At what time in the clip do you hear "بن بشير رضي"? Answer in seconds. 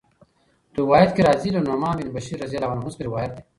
1.99-2.55